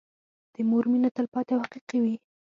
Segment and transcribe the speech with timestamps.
[0.53, 2.15] د مور مينه تلپاتې او حقيقي وي.